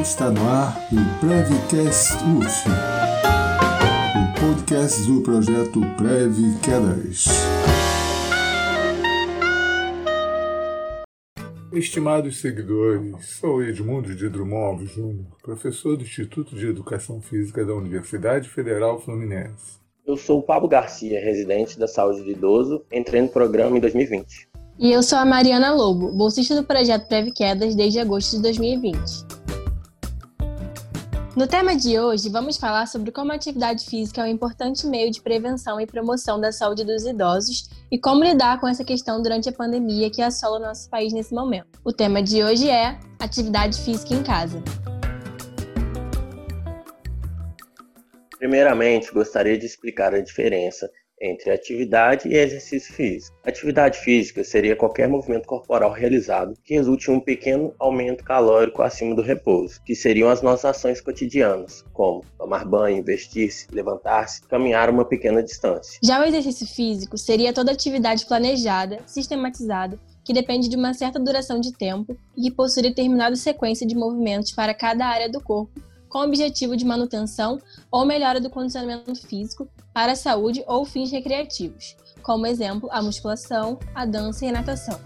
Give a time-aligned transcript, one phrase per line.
[0.00, 2.68] Está no ar o Prevcast UF,
[4.16, 7.26] o podcast do projeto Prev Quedas.
[11.70, 18.48] Estimados seguidores, sou Edmundo de Drummond Júnior, professor do Instituto de Educação Física da Universidade
[18.48, 19.78] Federal Fluminense.
[20.06, 24.48] Eu sou o Pablo Garcia, residente da Saúde do Idoso, entrei no programa em 2020.
[24.78, 29.39] E eu sou a Mariana Lobo, bolsista do projeto Preve Quedas desde agosto de 2020.
[31.40, 35.10] No tema de hoje, vamos falar sobre como a atividade física é um importante meio
[35.10, 39.48] de prevenção e promoção da saúde dos idosos e como lidar com essa questão durante
[39.48, 41.80] a pandemia que assola o nosso país nesse momento.
[41.82, 44.62] O tema de hoje é atividade física em casa.
[48.38, 53.36] Primeiramente, gostaria de explicar a diferença entre atividade e exercício físico.
[53.44, 59.14] Atividade física seria qualquer movimento corporal realizado que resulte em um pequeno aumento calórico acima
[59.14, 65.04] do repouso, que seriam as nossas ações cotidianas, como tomar banho, vestir-se, levantar-se, caminhar uma
[65.04, 65.98] pequena distância.
[66.02, 71.60] Já o exercício físico seria toda atividade planejada, sistematizada, que depende de uma certa duração
[71.60, 76.18] de tempo e que possui determinada sequência de movimentos para cada área do corpo com
[76.18, 77.58] o objetivo de manutenção
[77.90, 83.78] ou melhora do condicionamento físico para a saúde ou fins recreativos, como exemplo a musculação,
[83.94, 85.00] a dança e a natação.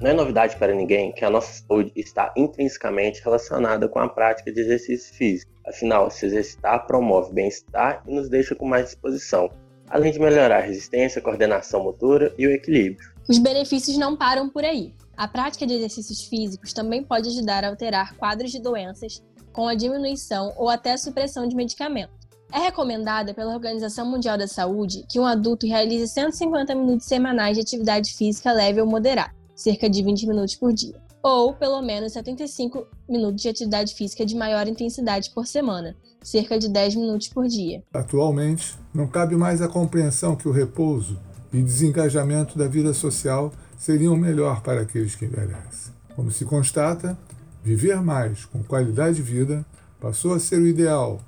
[0.00, 4.50] Não é novidade para ninguém que a nossa saúde está intrinsecamente relacionada com a prática
[4.50, 5.52] de exercício físico.
[5.66, 9.50] Afinal, se exercitar promove bem-estar e nos deixa com mais disposição,
[9.90, 13.10] além de melhorar a resistência, a coordenação motora e o equilíbrio.
[13.28, 14.94] Os benefícios não param por aí.
[15.20, 19.74] A prática de exercícios físicos também pode ajudar a alterar quadros de doenças com a
[19.74, 22.16] diminuição ou até supressão de medicamentos.
[22.50, 27.60] É recomendada pela Organização Mundial da Saúde que um adulto realize 150 minutos semanais de
[27.60, 32.86] atividade física leve ou moderada, cerca de 20 minutos por dia, ou pelo menos 75
[33.06, 37.82] minutos de atividade física de maior intensidade por semana, cerca de 10 minutos por dia.
[37.92, 41.20] Atualmente, não cabe mais a compreensão que o repouso
[41.52, 45.92] e desengajamento da vida social seriam melhor para aqueles que envelhecem.
[46.14, 47.18] Como se constata,
[47.62, 49.64] viver mais com qualidade de vida
[50.00, 51.20] passou a ser o ideal,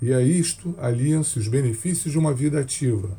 [0.00, 3.16] e a isto aliam-se os benefícios de uma vida ativa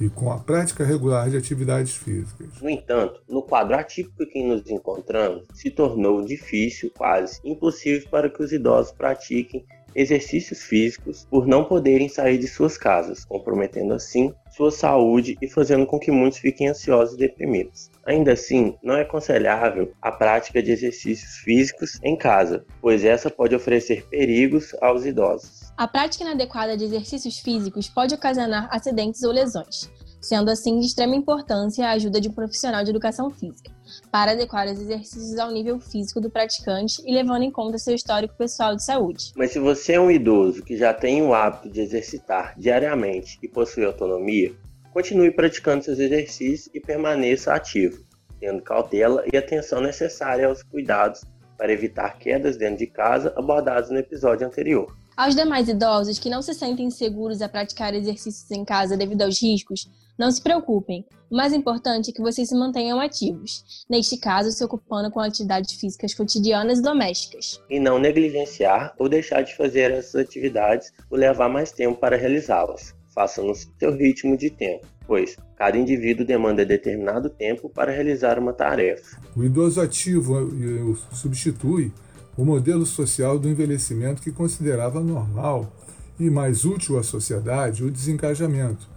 [0.00, 2.48] e com a prática regular de atividades físicas.
[2.62, 8.42] No entanto, no quadro atípico que nos encontramos, se tornou difícil, quase impossível para que
[8.42, 9.64] os idosos pratiquem
[9.94, 15.86] exercícios físicos por não poderem sair de suas casas, comprometendo assim sua saúde e fazendo
[15.86, 17.90] com que muitos fiquem ansiosos e deprimidos.
[18.04, 23.54] Ainda assim, não é aconselhável a prática de exercícios físicos em casa, pois essa pode
[23.54, 25.72] oferecer perigos aos idosos.
[25.78, 29.90] A prática inadequada de exercícios físicos pode ocasionar acidentes ou lesões
[30.20, 33.72] sendo assim de extrema importância a ajuda de um profissional de educação física,
[34.10, 38.34] para adequar os exercícios ao nível físico do praticante e levando em conta seu histórico
[38.36, 39.32] pessoal de saúde.
[39.36, 43.48] Mas se você é um idoso que já tem o hábito de exercitar diariamente e
[43.48, 44.52] possui autonomia,
[44.92, 48.04] continue praticando seus exercícios e permaneça ativo,
[48.38, 51.22] tendo cautela e atenção necessária aos cuidados
[51.56, 54.99] para evitar quedas dentro de casa abordados no episódio anterior.
[55.16, 59.42] Aos demais idosos que não se sentem seguros a praticar exercícios em casa devido aos
[59.42, 59.88] riscos,
[60.18, 61.04] não se preocupem.
[61.30, 65.72] O mais importante é que vocês se mantenham ativos, neste caso, se ocupando com atividades
[65.72, 67.60] físicas cotidianas e domésticas.
[67.70, 72.94] E não negligenciar ou deixar de fazer essas atividades ou levar mais tempo para realizá-las.
[73.14, 78.52] Faça no seu ritmo de tempo, pois cada indivíduo demanda determinado tempo para realizar uma
[78.52, 79.18] tarefa.
[79.36, 81.92] O idoso ativo substitui
[82.36, 85.72] o modelo social do envelhecimento que considerava normal
[86.18, 88.88] e mais útil à sociedade o desengajamento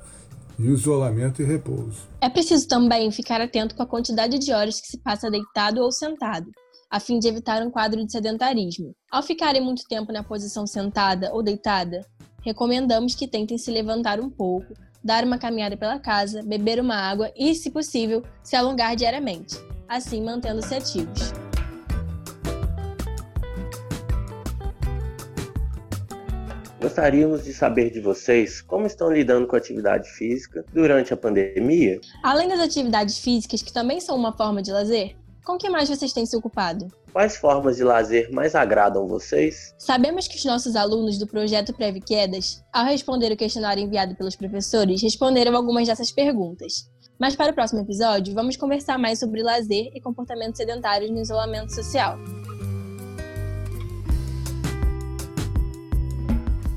[0.58, 2.08] e o isolamento e repouso.
[2.22, 5.92] É preciso também ficar atento com a quantidade de horas que se passa deitado ou
[5.92, 6.50] sentado,
[6.90, 8.94] a fim de evitar um quadro de sedentarismo.
[9.12, 12.06] Ao ficarem muito tempo na posição sentada ou deitada,
[12.42, 14.74] recomendamos que tentem se levantar um pouco,
[15.04, 19.58] dar uma caminhada pela casa, beber uma água e, se possível, se alongar diariamente,
[19.88, 21.43] assim mantendo-se ativos.
[26.84, 32.02] Gostaríamos de saber de vocês como estão lidando com a atividade física durante a pandemia.
[32.22, 35.16] Além das atividades físicas, que também são uma forma de lazer,
[35.46, 36.86] com que mais vocês têm se ocupado?
[37.14, 39.74] Quais formas de lazer mais agradam vocês?
[39.78, 44.36] Sabemos que os nossos alunos do projeto Preve Quedas, ao responder o questionário enviado pelos
[44.36, 46.92] professores, responderam algumas dessas perguntas.
[47.18, 51.74] Mas para o próximo episódio, vamos conversar mais sobre lazer e comportamentos sedentários no isolamento
[51.74, 52.18] social.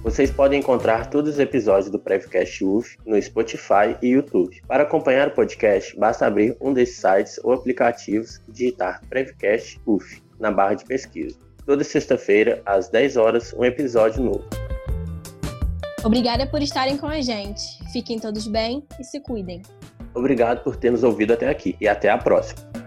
[0.07, 4.63] Vocês podem encontrar todos os episódios do Prevcast UF no Spotify e YouTube.
[4.69, 10.23] Para acompanhar o podcast, basta abrir um desses sites ou aplicativos e digitar Prevcast UF
[10.39, 11.37] na barra de pesquisa.
[11.67, 14.45] Toda sexta-feira, às 10 horas, um episódio novo.
[16.05, 17.61] Obrigada por estarem com a gente.
[17.93, 19.61] Fiquem todos bem e se cuidem.
[20.15, 22.86] Obrigado por ter nos ouvido até aqui e até a próxima.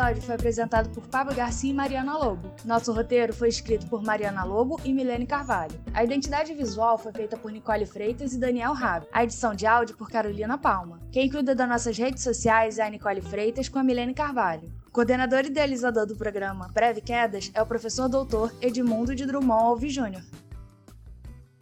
[0.00, 2.50] Episódio foi apresentado por Pablo Garcia e Mariana Lobo.
[2.64, 5.78] Nosso roteiro foi escrito por Mariana Lobo e Milene Carvalho.
[5.92, 9.06] A identidade visual foi feita por Nicole Freitas e Daniel Rabi.
[9.12, 11.00] A edição de áudio por Carolina Palma.
[11.12, 14.72] Quem cuida das nossas redes sociais é a Nicole Freitas com a Milene Carvalho.
[14.90, 19.92] Coordenador e idealizador do programa Breve Quedas é o professor doutor Edmundo de Drummond Alves
[19.92, 20.22] Júnior.